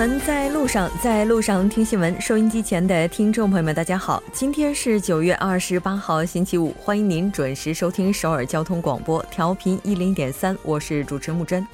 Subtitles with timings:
[0.00, 2.18] 新闻在路上，在路上听新闻。
[2.18, 11.66] 收音机前的听众朋友们，大家好，今天是九月二十八号，星期五，欢迎您准时收听首尔交通广播，调频一零点三，我是主持木真。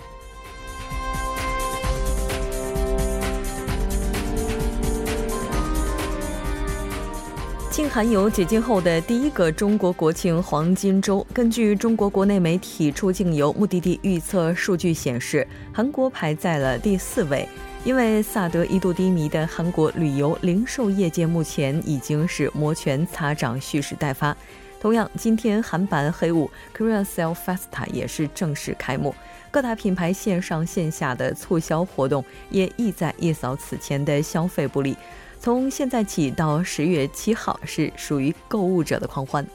[7.70, 17.48] 庆韩游解禁后的第一个中国国庆黄金周，根据中国国内媒体出境游目的地预测数据显示，韩国排在了第四位。
[17.86, 24.36] 因为萨德一度低迷的韩国旅游零售业界目前已经是摩拳擦掌、蓄势待发。
[24.80, 29.14] 同样，今天韩版黑五 Korea Sell Festa 也是正式开幕，
[29.52, 34.96] 各大品牌线上线下的促销活动也意在一扫此前的消费不利。
[35.38, 39.46] 从现在起到十月七号是属于购物者的狂欢。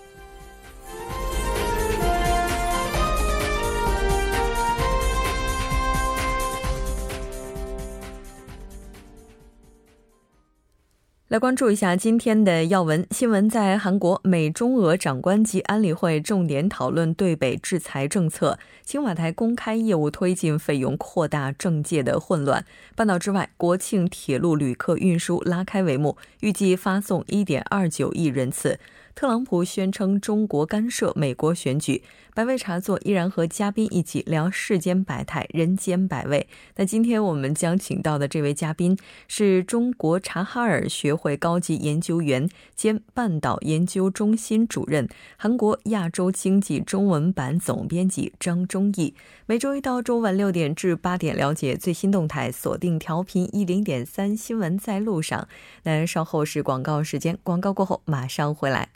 [11.31, 22.65] 来关注一下今天的要闻新闻，在韩国美中俄长官级安理会重点讨论对北制裁政策，青瓦台公开业务推进费用扩大政界的混乱。
[22.97, 28.77] 半岛之外，国庆铁路旅客运输拉开帷幕，预计发送一点二九亿人次。
[29.13, 32.03] 特朗普宣称中国干涉美国选举。
[32.33, 36.47] 百味茶座依然和嘉宾一起聊世间百态、人间百味。
[36.77, 49.13] 那今天我们将请到的这位嘉宾是中国察哈尔学会高级研究员兼半岛研究中心主任、韩国亚洲经济中文版总编辑张忠义。
[49.45, 55.49] 每周一到周五晚六点至八点，了解最新动态，锁定调频一零点三新闻在路上。
[55.83, 58.87] 那稍后是广告时间，广告过后马上回来。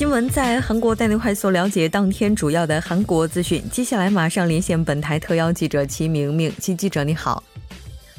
[0.00, 3.60] 新闻在韩国带您快速了解当天主要的韩国资讯。
[3.68, 7.42] 接下来马上连线本台特邀记者齐明明，齐记者你好，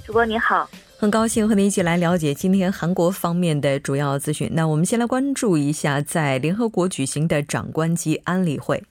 [0.05, 4.47] 主播你好，很高兴和您一起来了解今天韩国方面的主要资讯。
[4.53, 8.83] 那我们先来关注一下在联合国举行的长官级安理会。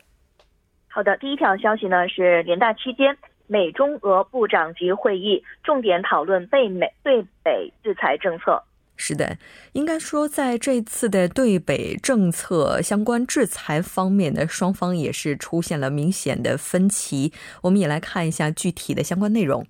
[0.89, 8.61] 好的，第一条消息呢是联大期间美中俄部长级会议重点讨论被美对北制裁政策。
[9.03, 9.39] 是的，
[9.73, 17.33] 应该说，在这次的对北政策相关制裁方面呢，双方也是出现了明显的分歧。
[17.63, 19.67] 我们也来看一下具体的相关内容。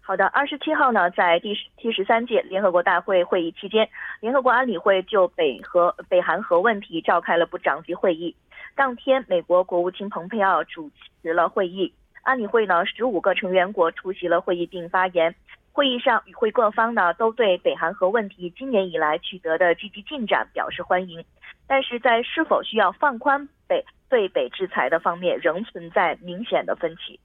[0.00, 3.86] 好的，二十七号呢，在第七十三届联合国大会会议期间，
[4.20, 8.34] 联合国安理会就北核、北韩核问题召开了部长级会议。
[8.74, 11.92] 当天，美国国务卿蓬佩奥主持了会议。
[12.22, 15.34] 安理会呢，十五个成员国出席了会议并发言。
[15.78, 21.24] 会议上，与会各方呢都对北韩核问题今年以来取得的积极进展表示欢迎，
[21.68, 27.20] 但是在是否需要放宽北对北制裁的方面，仍存在明显的分歧。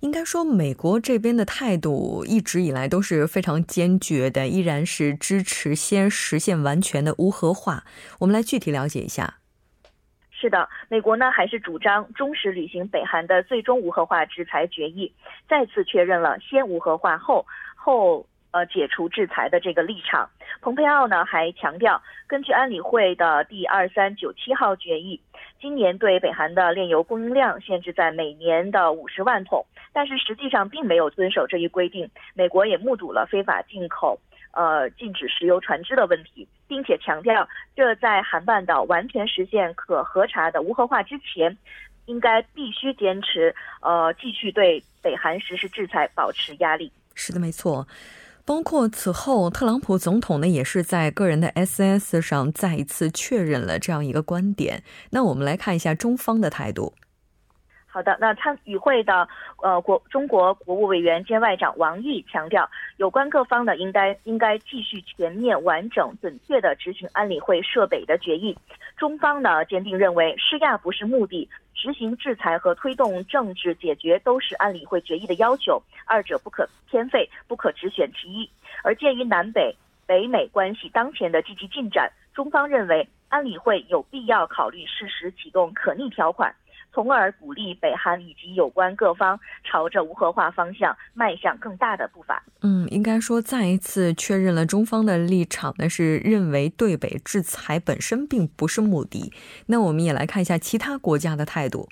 [0.00, 7.84] 应该说，美国这边的态度一直以来都是非常坚决的，依然是支持先实现完全的无核化。
[8.20, 9.36] 我们来具体了解一下。
[10.30, 15.12] 是的，美国呢还是主张忠实履行北韩的最终无核化制裁决议，
[15.48, 17.46] 再次确认了先无核化后。
[17.80, 20.28] 后呃解除制裁的这个立场，
[20.60, 25.20] 蓬佩奥呢还强调，根据安理会的第二三九七号决议，
[25.60, 32.10] 今年对北韩的炼油供应量限制在每年的五十万桶，但是实际上并没有遵守这一规定。
[32.34, 34.18] 美国也目睹了非法进口
[34.52, 41.56] 呃禁止石油船只的问题，并且强调，这在韩半岛完全实现可核查的无核化之前，
[42.06, 46.90] 应该必须坚持呃继续对北韩实施制裁，保持压力。
[47.18, 47.88] 是的，没错。
[48.46, 54.84] 包括此后，特朗普总统呢也是在个人的 S S 上再一次确认了这样一个观点。
[55.10, 56.94] 那我们来看一下中方的态度。
[57.90, 59.26] 好的，那参与会的
[59.62, 62.68] 呃国中国国务委员兼外长王毅强调，
[62.98, 68.56] 有关各方呢应该应该继续全面、完整、准确的执行安理会涉北的决议。
[68.96, 71.48] 中方呢坚定认为，施压不是目的。
[71.78, 78.50] 执行制裁和推动政治解决都是安理会决议的要求，二者不可偏废，不可只选其一。
[78.82, 86.52] 而鉴于南北北美关系当前的积极进展，中方认为安理会有必要考虑适时启动可逆条款。
[86.92, 92.42] 从而鼓励北韩以及有关各方朝着无核化方向迈向更大的步伐。
[92.62, 99.32] 嗯，应该说再一次确认了中方的立场呢，是认为对北制裁本身并不是目的。
[99.66, 101.88] 那我们也来看一下其他国家的态度。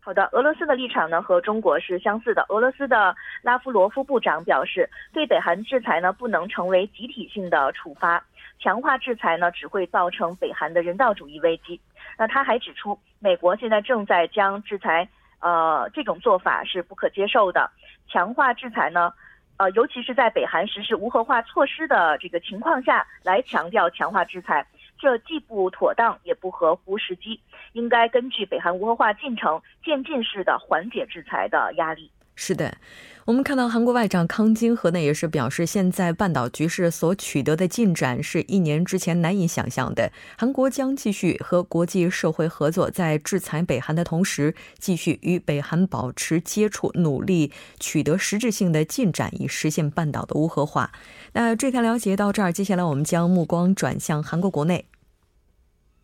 [0.00, 2.44] 好的，俄罗斯的立场呢和中国是相似的。
[2.48, 8.24] 俄罗斯的拉夫罗夫部长表示，对北韩制裁呢不能成为集体性的处罚，
[8.58, 11.78] 强化制裁呢只会造成北韩的人道主义危机。
[12.18, 17.70] 那他还指出，美国现在正在将制裁，呃，这种做法是不可接受的。
[18.08, 19.12] 强化制裁呢，
[19.56, 24.66] 呃，尤其是在北韩实施无核化措施的这个情况下来强调强化制裁。
[24.98, 27.40] 这既不妥当，也不合乎时机。
[27.72, 32.10] 应该根据北韩无核化进程，渐进式的缓解制裁的压力。
[32.40, 32.76] 是的，
[33.24, 40.12] 我们看到韩国外长康金和呢也是表示，现在半岛局势所取得的进展是一年之前难以想象的。
[40.38, 50.92] 韩国将继续和国际社会合作，在制裁北韩的同时，继续与北韩保持接触，努力取得实质性的进展，以实现半岛的无核化。
[51.32, 54.86] 那这条了解到这儿，接下来我们将目光转向韩国国内。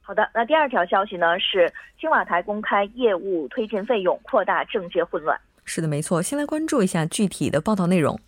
[0.01, 5.41] 好的，那第二条消息呢是青瓦台公开业务推进费用，扩大政界混乱。
[5.65, 6.23] 是的，没错。
[6.23, 8.19] 先来关注一下具体的报道内容。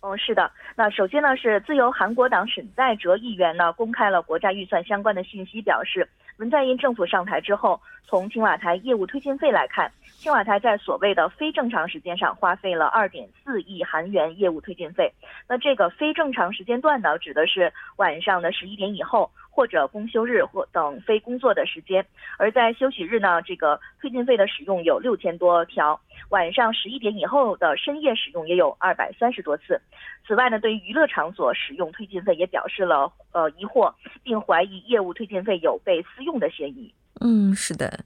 [0.00, 0.50] 哦，是的。
[0.76, 15.12] 那首先呢是自由韩国党沈在哲议员呢公开了国债预算相关的信息，表示文在寅政府上台之后，从青瓦台业务推进费来看，青瓦台在所谓的非正常时间上花费了二点四亿韩元业务推进费。
[15.48, 19.28] 那这个非正常时间段呢，指的是晚上的十一点以后。
[19.58, 22.06] 或者公休日或等非工作的时间，
[22.36, 29.80] 而在休息日呢，这个推进费的使用有六千多条，晚上十一点以后的深夜使用也有二百三十多次。
[30.24, 36.94] 此外呢，对于娱乐场所使用推进费也表示了呃疑惑，并怀疑业务推进费有被私用的嫌疑。
[37.20, 38.04] 嗯，是的。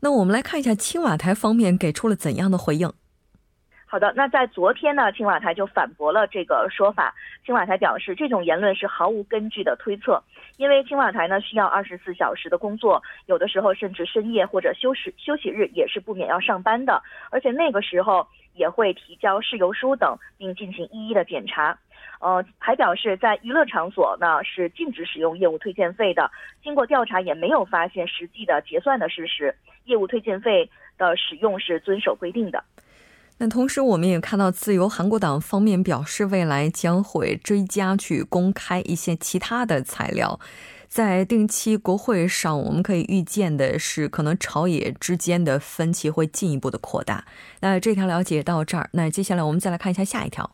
[0.00, 2.90] 那我们来看一下青瓦台方面给出了怎样的回应。
[3.84, 7.12] 好的，那在昨天呢，青瓦台就反驳了这个说法。
[7.44, 10.22] 青瓦台表示，这种言论是毫无根据的推测，
[10.60, 21.78] 因为青瓦台呢需要二十四小时的工作，有的时候甚至深夜或者休息休息日也是不免要上班的，而且那个时候也会提交事由书等，并进行一一的检查。
[22.20, 26.30] 呃，还表示在娱乐场所呢是禁止使用业务推荐费的，
[26.62, 29.54] 经过调查也没有发现实际的结算的事实，
[29.86, 30.68] 业务推荐费
[30.98, 32.62] 的使用是遵守规定的。
[33.42, 40.38] 那同时，我们也看到自由韩国党方面表示，未来将会追加去公开一些其他的材料。
[40.88, 47.24] 在定期国会上，我们可以预见的是，可能朝野之间的分歧会进一步的扩大。
[47.60, 50.50] 那这条了解到这儿，那接下来我们再来看一下下一条。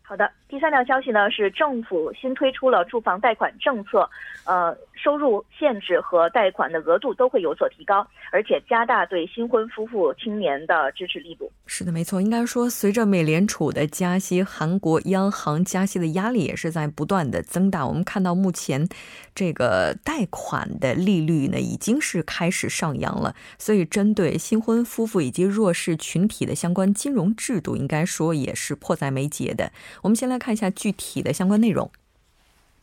[0.00, 4.08] 好的，第三条消息呢是政府新推出了住房贷款政策，
[4.44, 11.50] 呃，收入限制和贷款的额度都会有所提高，而且加大对新婚夫妇青年的支持力度。
[11.66, 17.86] 是的，没错，应该说随着美联储的加息，韩国央行加息的压力也是在不断的增大。
[17.86, 18.88] 我们看到目前
[19.34, 29.70] 这个贷款的利率呢已经是开始上扬了，所以针对新婚夫妇以及弱势群体的相关金融制度，应该说也是迫在眉睫的。
[30.02, 31.90] 我们先来看一下具体的相关内容。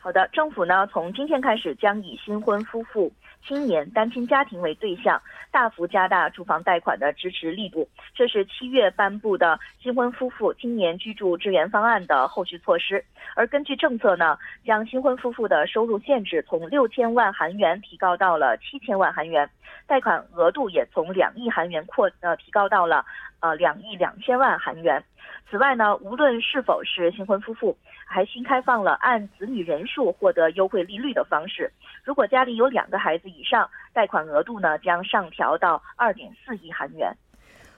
[0.06, 3.12] 好的，政府呢从今天开始将以新婚夫妇、
[3.44, 5.20] 青年、单亲家庭为对象，
[5.50, 7.88] 大幅加大住房贷款的支持力度。
[8.14, 13.04] 这是七月颁布的新婚夫妇青年居住支援方案的后续措施。
[13.34, 19.50] 而根据政策呢，将新婚夫妇的收入限制从六千万韩元提高到了七千万韩元，
[19.88, 23.04] 贷款额度也从两亿韩元扩呃提高到了
[23.46, 25.02] 呃两亿两千万韩元。
[25.48, 31.72] 此外呢，无论是否是新婚夫妇，还新开放了按子女人数获得优惠利率的方式。
[32.02, 37.16] 如果家里有两个孩子以上，贷款额度呢将上调到二点四亿韩元。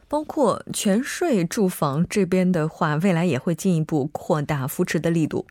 [0.08, 5.46] 包括全税住房这边的话，未来也会进一步扩大扶持的力度。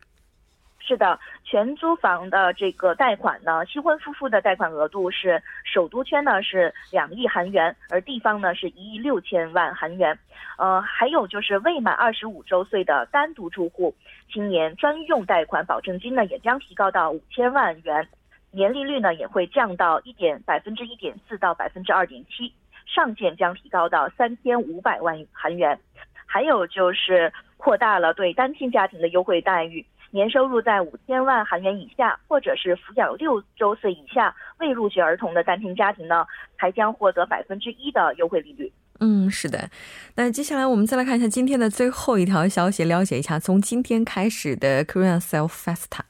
[0.88, 10.18] 是的，全租房的这个贷款呢，新婚夫妇的贷款额度是首都圈呢是两亿韩元，而地方呢是一亿六千万韩元。
[10.56, 13.94] 呃，还有就是未满二十五周岁的单独住户
[14.32, 18.08] 青年专用贷款保证金呢，也将提高到五千万元，
[18.50, 22.50] 年利率呢也会降到一点百分之一点四到百分之二点七，
[22.86, 25.78] 上限将提高到三千五百万韩元。
[26.24, 29.84] 还有就是扩大了对单亲家庭的优惠待遇。
[30.10, 38.72] 年收入在五千万韩元以下，或者是抚养六周岁以下未入学儿童的单亲家庭呢，还将获得百分之一的优惠利率。
[39.00, 39.70] 嗯，是的。
[40.16, 46.00] 那接下来我们再来看一下今天的最后一条消息，了解一下从今天开始的 Korean Self Festa。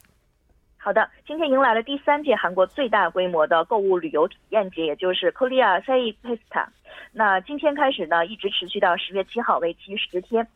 [0.79, 6.67] 好的，今天迎来了第三届韩国最大规模的购物旅游体验节，也就是 Korea Self Festa。
[7.13, 10.47] 那今天开始呢，一直持续到十月七号，为期十天。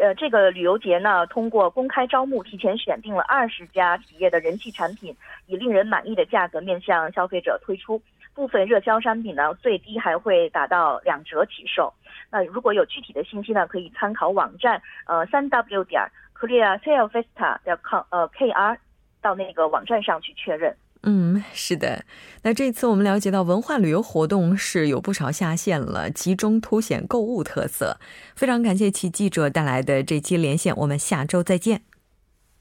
[0.00, 5.14] 呃，这个旅游节呢，通过公开招募，提前选定了二十家企业的人气产品，
[5.46, 8.00] 以令人满意的价格面向消费者推出。
[8.34, 11.92] 部分热销商品呢，最低还会达到两折起售。
[12.30, 16.02] 那如果有具体的信息呢，可以参考网站，呃，三 w 点
[16.34, 18.78] Korea Sale Festa 点 com 呃 kr
[19.20, 20.74] 到那个网站上去确认。
[21.04, 22.04] 嗯，是的。
[22.42, 27.98] 那这次我们了解到，文化旅游活动是有不少下线了，集中凸显购物特色。
[28.36, 31.82] 非常感谢其记者带来的这期连线，我们下周再见。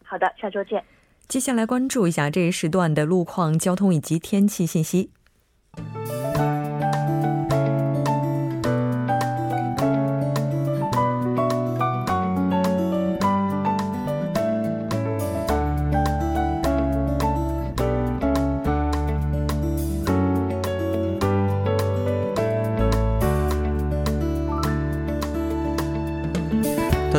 [0.03, 0.83] 好的，下周见。
[1.27, 5.12] 接下来关注一下这一时段的路况、交通以及天气信息。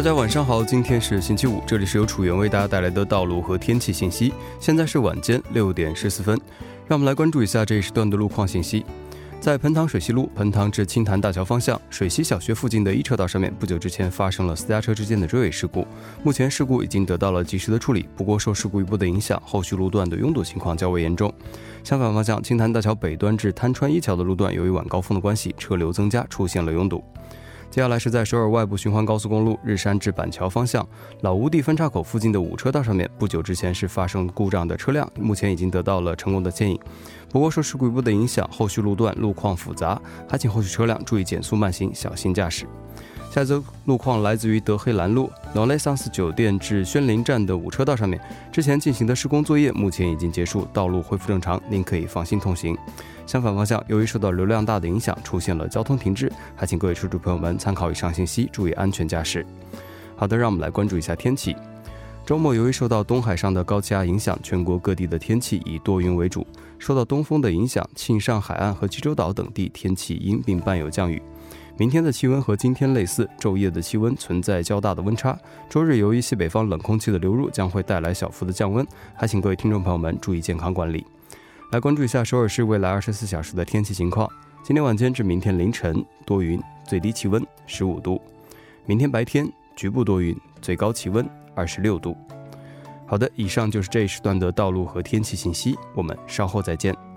[0.02, 4.34] 大家晚上好，今天是星期五，这里是由楚源为大家带来的道路和天气信息。
[4.58, 6.36] 现在是晚间六点十四分，
[6.88, 8.84] 让我们来关注一下这一时段的路况信息。
[9.40, 15.86] 在彭塘水西路彭塘至青潭大桥方向水西小学附近的一车道上面，不久之前发生了私家车之间的追尾事故，
[16.24, 21.32] 目前事故已经得到了及时的处理，不过受事故一波的影响，后续路段的拥堵情况较为严重。
[21.84, 27.04] 相反方向青潭大桥北端至滩川一桥的路段，由于晚高峰的关系，车流增加，出现了拥堵。
[27.72, 30.86] 接下来是在首尔外部循环高速公路日山至板桥方向
[31.22, 36.78] 老屋地分岔口附近的五车道上面，不久之前是发生故障的车辆，目前已经得到了成功的牵引。
[37.30, 39.98] 不过受事故部的影响，后续路段路况复杂，
[40.28, 42.66] 还请后续车辆注意减速慢行，小心驾驶。
[43.32, 48.20] 下一则路况来自于德黑兰路 Nole Sans 酒店至宣林站的五车道上面，
[48.52, 52.76] 之前进行的施工作业目前已经结束，道路恢复正常，您可以放心通行。
[53.26, 59.46] 相反方向，由于受到流量大的影响，出现了交通停滞，还请各位车主朋友们参考以上信息，注意安全驾驶。
[60.14, 61.56] 好的，让我们来关注一下天气。
[62.26, 66.46] 周末由于受到东海上的高气压影响，全国各地的天气以多云为主。
[66.78, 71.22] 受到东风的影响，庆尚海岸和济州岛等地天气阴，并伴有降雨。
[71.78, 75.38] 明天的气温和今天类似，昼夜的气温存在较大的温差。
[75.70, 81.04] 周日由于西北方冷空气的流入，将会带来小幅的降温，还请各位听众朋友们注意健康管理。
[81.70, 84.28] 来关注一下首尔市未来二十四小时的天气情况。
[84.62, 88.20] 今天晚间至明天凌晨多云，最低气温十五度；
[88.84, 92.16] 明天白天局部多云，最高气温二十六度。
[93.06, 97.11] 好的，以上就是这一时段的道路和天气信息，我们稍后再见。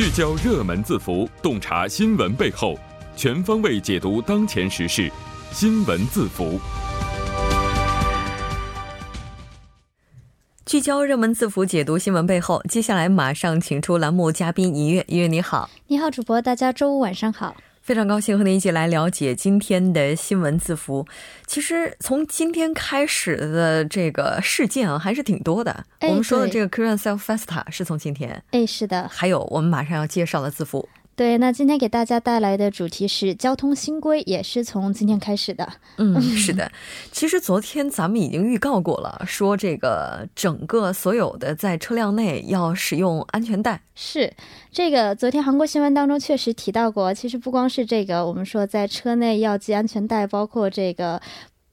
[0.00, 2.74] 聚焦热门字符，洞察新闻背后，
[3.14, 5.12] 全方位解读当前时事。
[5.52, 6.58] 新闻字符，
[10.64, 12.62] 聚焦热门字符，解读新闻背后。
[12.66, 17.54] 接下来马上请出栏目嘉宾一月，一月你好，你好主播，大家周五晚上好。
[17.82, 21.06] 非常高兴和您一起来了解今天的新闻字符。
[21.46, 25.84] 其实从今天开始的这个事件啊，还是挺多的。
[26.02, 28.42] 我们说的这个 Korean Self Festa 是从今天。
[28.52, 29.08] 哎，是的。
[29.08, 30.88] 还有我们马上要介绍的字符。
[31.20, 35.70] 对，那今天给大家带来的主题是交通新规，也是从今天开始的。
[35.98, 36.72] 嗯， 是的。
[37.12, 43.82] 其实昨天咱们已经预告过了，说这个整个所有的在车辆内要使用安全带。
[43.94, 44.32] 是，
[44.72, 47.12] 这个昨天韩国新闻当中确实提到过。
[47.12, 51.20] 其实不光是这个，我们说在车内要系安全带，包括这个。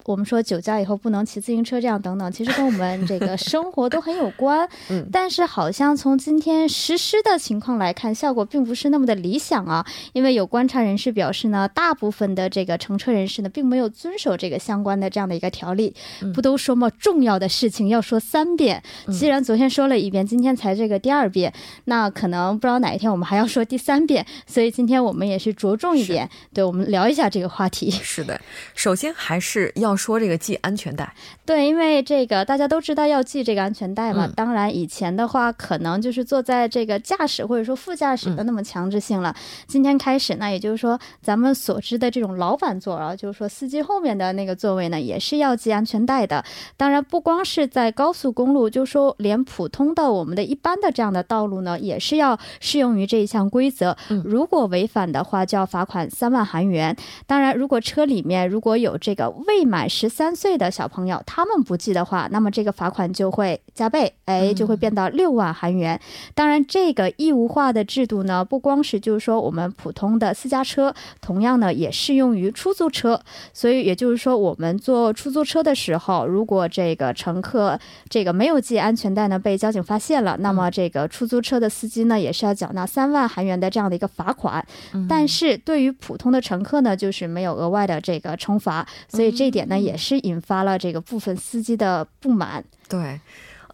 [0.08, 4.66] 我们说酒驾以后不能骑自行车，这样等等，其实跟我们这个生活都很有关。
[4.90, 9.86] 嗯，但是好像从今天实施的情况来看，效果并不是那么的理想啊。
[10.14, 15.94] 因为有观察人士表示呢，大部分的这个乘车人士呢，并没有遵守这个相关的这样的一个条例。
[16.34, 18.82] 不都说嘛，重要的事情要说三遍。
[19.12, 24.26] 既然昨天说了一遍，今天才这个第二遍，那可能不知道哪一天我们还要说第三遍。
[24.46, 27.92] 所以今天我们也是着重一点，对我们聊一下这个话题。
[27.92, 28.40] 是的，
[28.74, 29.97] 首先还是要。
[29.98, 31.12] 说这个系安全带，
[31.46, 34.30] 对，因为这个大家都知道要系这个安全带嘛。
[34.36, 39.36] 当然，以前的话可能就是坐在这个驾驶或者说副驾驶的那么强制性了。
[39.66, 46.44] 今天开始呢，也就是说咱们所知的这种老板座啊，就是说司机后面的那个座位呢，也是要系安全带的。
[46.76, 53.98] 当然，不光是在高速公路，就说连普通的我们的一般的这样的道路呢，也是要适用于这一项规则。
[54.24, 56.96] 如果违反的话，就要罚款三万韩元。
[57.26, 65.98] 当然，如果车里面如果有这个未满满十三岁的小朋友，他们不记的话，那么这个罚款就会加倍，哎，就会变到六万韩元。
[66.36, 73.18] 当然，这个义务化的制度呢，不光是就是说我们普通的私家车，同样呢也适用于出租车。
[73.54, 77.80] 所以也就是说，我们坐出租车的时候，如果这个乘客
[78.10, 84.66] 这个没有系安全带呢，被交警发现了，那么这个出租车的司机呢，也是要缴纳三万韩元的这样的一个罚款。
[85.08, 92.64] 但是对于普通的乘客呢，就是没有额外的这个惩罚，所以这一点呢，也是引发了这个部分司机的不满。
[92.90, 93.20] 对。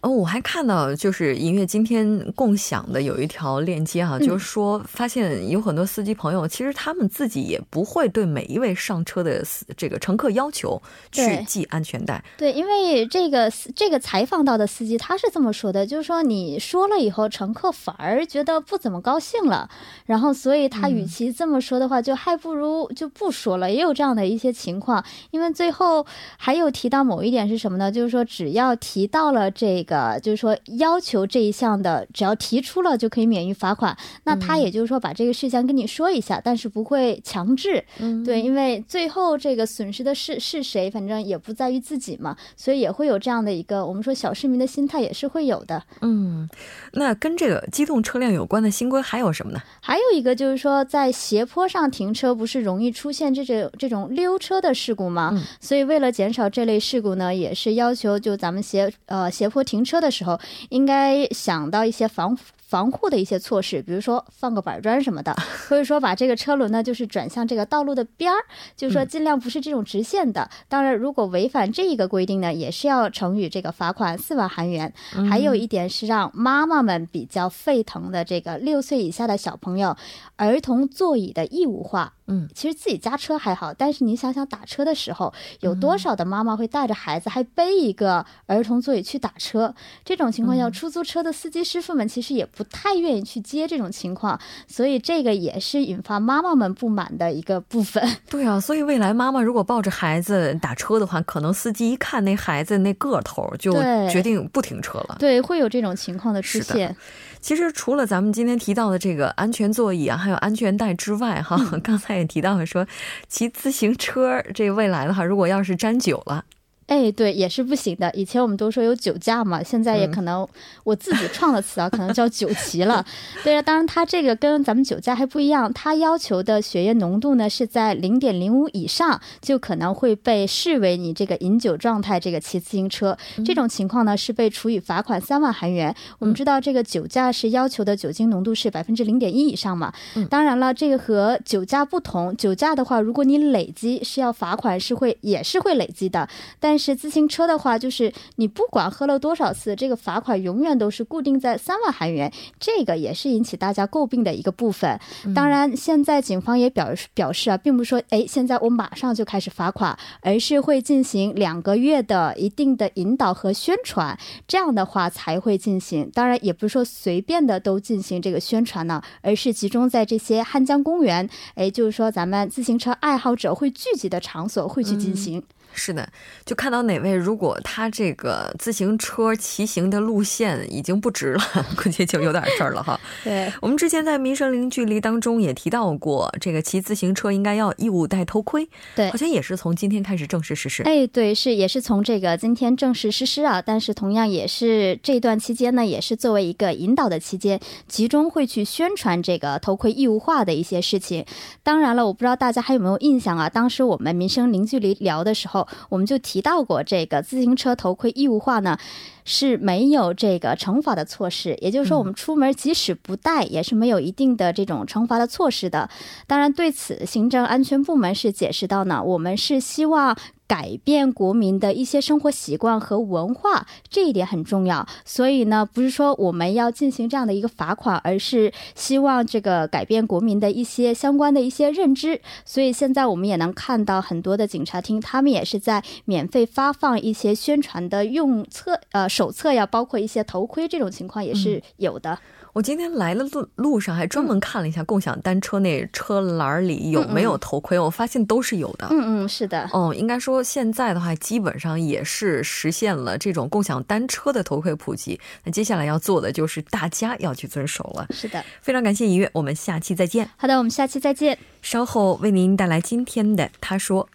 [0.04, 9.42] 哦，我还看到就是音乐今天共享的有一条链接哈，就是说发现有很多司机朋友，其实他们自己也不会对每一位上车的
[9.74, 10.78] 这个乘客要求
[11.10, 12.22] 去系安全带。
[12.36, 19.70] 对，因为这个这个采访到的司机他是这么说的，就是说你说了以后，乘客反而觉得不怎么高兴了，
[20.04, 23.70] 然后所以他与其这么说的话，就还不如就不说了。
[23.72, 26.04] 也有这样的一些情况，因为最后
[26.36, 27.90] 还有提到某一点是什么呢？
[27.90, 29.93] 就是说只要提到了这个。
[29.94, 33.96] 呃，就是说要求这一项的，只要提出了就可以免于罚款。
[34.24, 37.84] 那他也就是说把这个事项跟你说一下，但是不会强制。
[38.00, 45.80] 嗯，对，因为最后这个损失的是是谁，反正也不在于自己嘛，所以也会有这样的一个我们说小市民的心态也是会有的。
[46.00, 46.48] 嗯，
[46.94, 49.60] 那跟这个机动车辆有关的新规还有什么呢？
[49.80, 55.40] 还有一个就是说，在斜坡上停车不是容易出现这种这种溜车的事故吗？
[55.60, 59.83] 所以为了减少这类事故呢，也是要求就咱们斜呃斜坡停。
[59.84, 62.36] 车的时候，应该想到一些防。
[62.66, 65.34] 防护的一些措施，比如说放个板砖什么的，
[65.68, 68.38] 或者说把这个车轮呢，就是转向这个道路的边儿，
[68.76, 70.48] 就是说尽量不是这种直线的。
[70.68, 74.92] 当然，如果违反这一个规定呢，也是要乘以这个罚款四万韩元。
[75.30, 79.96] 还有一点是让妈妈们比较沸腾的这个六岁以下的小朋友
[80.36, 82.14] 儿童座椅的义务化。
[82.26, 89.74] 嗯，其实自己家车还好，但是你想想打车的时候，有多少的妈妈会带着孩子还背一个儿童座椅去打车？
[90.06, 92.64] 这种情况下，出租车的司机师傅们其实也不。
[92.74, 98.02] 太愿意去接这种情况，所以这个也是引发妈妈们不满的一个部分。
[98.28, 103.72] 对啊，所以未来妈妈如果抱着孩子打车的话，可能司机一看那孩子那个头，就
[104.10, 105.16] 决定不停车了。
[105.20, 106.94] 对，会有这种情况的出现。
[107.40, 112.84] 其实除了咱们今天提到的这个安全座椅啊，还有安全带之外，哈， 刚才也提到了说，
[113.28, 116.44] 骑自行车这未来的话，如果要是沾酒了。
[116.86, 118.10] 哎，对，也是不行的。
[118.12, 120.46] 以前我们都说有酒驾嘛，现在也可能
[120.84, 123.04] 我自己创的词啊，可能叫酒骑了。
[123.42, 133.16] 对啊，当然它这个跟咱们酒驾还不一样，它要求的血液浓度呢是在零点零五以上，就可能会被视为你这个饮酒状态这个骑自行车。
[133.44, 135.94] 这种情况呢是被处以罚款三万韩元。
[136.18, 139.92] 我们知道这个酒驾是要求的酒精浓度是百分之零点一以上嘛。
[140.28, 146.28] 当然了，这个和酒驾不同，酒驾的话，如果你累积是要罚款，是会也是会累积的，
[146.60, 154.98] 但但是自行车的话，就是你不管喝了多少次，这个罚款永远都是固定在三万韩元，这个也是引起大家诟病的一个部分。
[155.32, 166.10] 当然，现在警方也表示表示啊，并不是说哎，现在我马上就开始罚款，而是会进行两个月的一定的引导和宣传，这样的话才会进行。
[166.12, 175.40] 当然，也不是说随便的都进行这个宣传呢，而是集中在这些汉江公园，哎，就是说咱们自行车爱好者会聚集的场所会去进行。
[175.74, 176.08] 是的，
[176.44, 181.42] 就看到哪位，如果他这个自行车骑行的路线已经不直了，
[181.76, 182.98] 估计就有点事儿了哈。
[183.24, 188.68] 对，我们之前在民生零距离当中也提到过，这个骑自行车应该要义务戴头盔。
[188.94, 190.84] 对，好像也是从今天开始正式实施。
[190.84, 193.60] 哎，对，是也是从这个今天正式实施啊。
[193.60, 197.58] 但是同样也是这段期间呢，也是作为一个引导的期间，
[197.88, 201.24] 集中会去宣传这个头盔义务化的一些事情。
[201.62, 203.48] 当然了，我不知道大家还有没有印象啊？
[203.48, 205.63] 当时我们民生零距离聊的时候。
[205.88, 208.76] 我们就提到过，这个自行车头盔义务化呢
[209.24, 215.88] 是没有这个惩罚的措施，也就是说，我们出门即使不戴，也是没有一定的这种惩罚的措施的。
[216.26, 220.16] 当然，对此行政安全部门是解释到呢，我们是希望。
[220.46, 224.86] 改变国民的一些生活习惯和文化，这一点很重要。
[225.04, 232.20] 所以呢，不是说我们要进行这样的一个罚款，而是希望这个改变国民的一些相关的一些认知。
[232.44, 242.18] 所以现在我们也能看到很多的警察厅，他们也是在免费发放一些宣传的用册呃手册呀，包括一些头盔这种情况也是有的。
[242.54, 248.86] 我今天来了路路上还专门看了一下共享单车那车篮里有没有头盔，我发现都是有的。
[248.92, 249.68] 嗯嗯，是的。
[249.72, 255.18] 哦，应该说现在的话，基本上也是实现了这种共享单车的头盔普及。
[255.42, 258.06] 那接下来要做的就是大家要去遵守了。
[258.10, 260.30] 是的，非常感谢一月，我们下期再见。
[260.36, 261.36] 好的，我们下期再见。
[261.60, 264.08] 稍后为您带来今天的他说。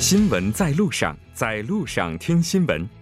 [0.00, 3.01] 新闻在路上，在路上听新闻。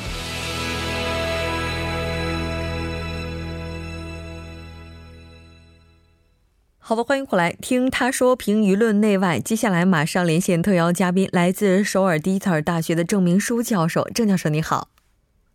[6.90, 9.40] 好的，欢迎回来听他说评舆论内外。
[9.40, 14.04] 接下来马上连线特邀嘉宾，来自首尔迪特尔大学的郑明书教授。
[14.14, 14.86] 郑教授你好，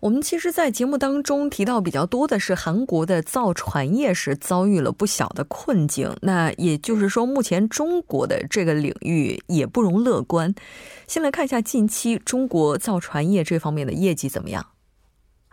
[0.00, 6.14] 我们其实，在节目当中提到比较多的是韩国的造船业是遭遇了不小的困境。
[6.22, 10.54] 那也就是说，目前中国的这个领域也不容乐观。
[11.06, 14.66] 先来看一下近期中国造船业这方面的业绩怎么样？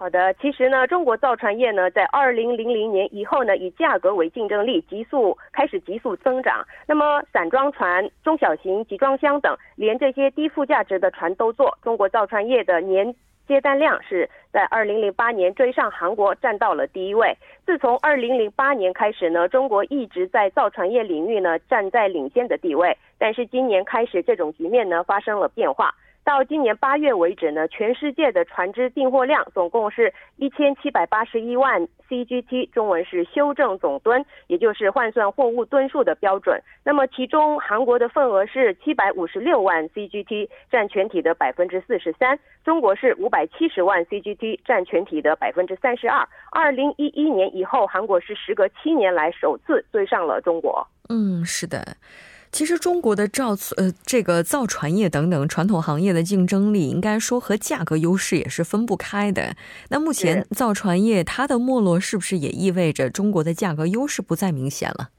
[0.03, 6.61] 好的，其实呢，中国造船业呢，在二零零零年以后呢，以价格为竞争力，急速开始急速增长。
[6.85, 11.77] 那么，散装船、中小型集装箱等，连这些低附加值的船都做。
[11.81, 13.15] 中国造船业的年
[13.47, 17.33] 接单量是在二零零八年追上韩国，占到了第一位。
[17.65, 22.93] 自从二零零八年开始呢，中国一直在造船业领域呢站在领先的地位。
[23.17, 25.95] 但是今年开始，这种局面呢发生了变化。
[26.23, 36.61] 到今年八月为止呢，全世界的船只订货量总共是一千七百八十一万 CGT，中文是修正总吨，也就是换算货物吨数的标准。
[36.85, 46.25] 那么其中韩国的份额是七百五十六万 CGT，占全体的百分之四十三；中国是五百七十万 CGT，占全体的百分之三十二。
[46.51, 50.87] 二零一一年以后，韩国是时隔七年来首次追上了中国。
[51.09, 51.97] 嗯，是的。
[52.53, 59.55] 其实中国的造呃这个造船业等等传统行业的竞争力，应该说和价格优势也是分不开的。
[59.89, 65.09] 那目前造船业它的没落，是不是也意味着中国的价格优势不再明显了？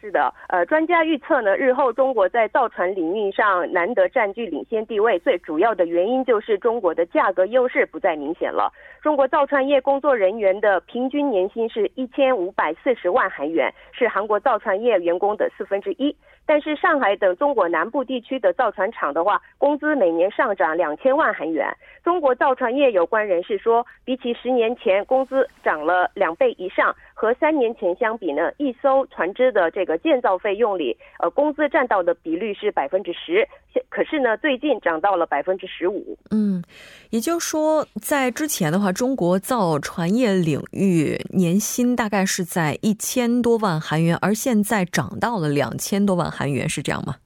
[0.00, 8.72] 是的，呃，专家预测呢，日后中国在造船领域上难得占据领先地位，最主要的原因就是中国的价格优势不再明显了。
[9.02, 16.14] 中国造船业工作人员的平均年薪是一千五百四十万韩元，是韩国造船业员工的四分之一。
[16.46, 21.66] 但是上海等中国南部地区的造船厂的话，工资每年上涨两千万韩元。
[22.02, 26.94] 中国造船业有关人士说，比起十年前，工资涨了两倍以上。
[27.20, 33.44] 和三年前相比呢，一艘船只的这个建造费用里，呃，工资占到的比率是百分之十。
[33.88, 36.16] 可是呢，最近涨到了百分之十五。
[36.30, 36.62] 嗯，
[37.10, 47.16] 也就是说，在之前的话，中国造船业领域年薪大概是在一千多万韩元，而现在涨到了两千多万韩元，是这样吗？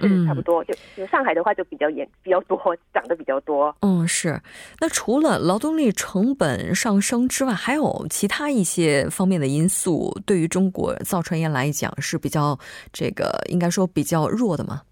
[0.00, 2.58] 嗯，差不多，就就上海的话就比较严，比较多，
[2.92, 3.74] 涨得比较多。
[3.80, 4.40] 嗯，是。
[4.80, 12.58] 那除了劳动力成本上升之外，还有其他一些方面的因素，对于中国造船业来讲是比较
[12.92, 14.82] 这个，应该说比较弱的吗？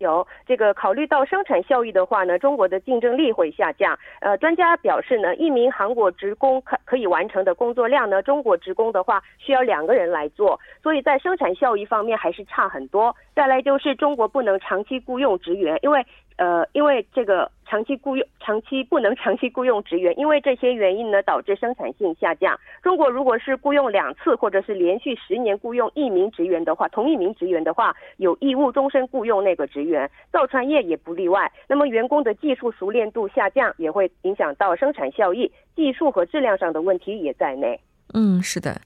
[0.00, 3.96] 有这个考虑到生产效益的话呢，中国的竞争力会下降。
[4.20, 13.14] 呃，专家表示呢，一名韩国职工可可以完成的工作量呢，中国职工的话需要两个人来做，所以在生产效益方面还是差很多。
[13.34, 16.04] 再来就是中国不能长期雇佣职员，因为。
[16.40, 22.58] 呃，因为这个长期雇佣、长期不能长期雇佣职员，因为这些原因呢，导致生产性下降。
[22.82, 30.10] 中国如果是雇佣两次，或者是连续十年雇佣一名职员的话，同一名职员的话，有义务终身雇佣那个职员。
[30.32, 31.52] 造船业也不例外。
[31.68, 37.78] 那么员工的技术熟练度下降，也会影响到生产效益，技术和质量上的问题也在内。
[38.14, 38.80] 嗯，是的。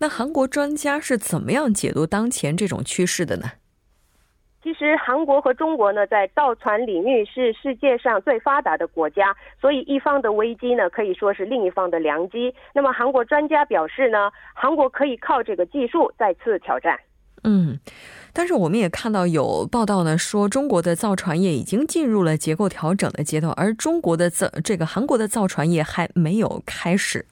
[0.00, 3.52] 那韩国专家是怎么样解读当前这种趋势的呢？
[4.62, 12.52] 其实韩国和中国呢，在造船领域是世界上最发达的国家，所以一方的危机呢，可以说是另一方的良机。
[12.74, 16.98] 那么韩国专家表示呢，韩国可以靠这个技术再次挑战。
[17.44, 17.78] 嗯，
[18.32, 27.24] 但是我们也看到有报道呢，说中国的造船业已经进入了结构调整的阶段，而中国的造这个韩国的造船业还没有开始。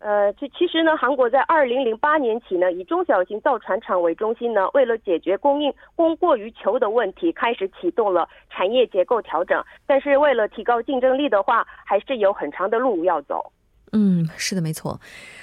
[0.00, 9.60] 呃，其其实呢，韩国在二零零八年起呢，以中小型造船厂为中心呢，为了解决供应供过于求的问题，开始启动了产业结构调整。
[9.86, 13.50] 但是为了提高竞争力的话，还是有很长的路要走。
[13.92, 15.00] 嗯，是的，没错。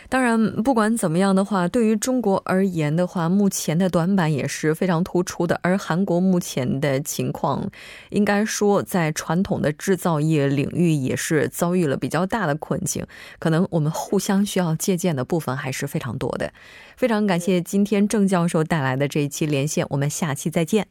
[0.08, 5.60] 当然，不管怎么样的话，对于中国而言的话，目前的短板也是非常突出的。
[5.63, 7.69] 而韩国目前的情况，
[8.10, 13.05] 应该说在传统的制造业领域也是遭遇了比较大的困境。
[13.39, 16.53] 可能我们互相需要借鉴的部分还是非常多的。
[16.95, 20.88] 非常感谢今天郑教授带来的这一期连线，我们下期再见。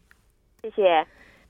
[0.60, 1.06] 谢谢。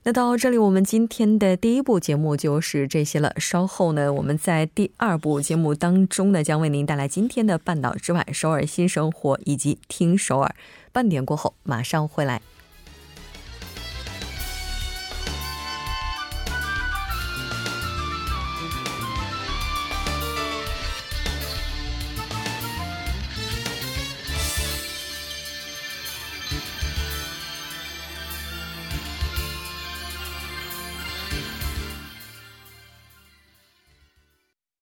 [0.07, 3.33] 那到这里，我们今天的第一部节目就是这些了。
[3.37, 10.53] 稍后呢，我们在第二部节目当中呢，将为您带来今天的半岛之外、首尔新生活以及听首尔。
[10.91, 12.39] 半点过后，马上回来。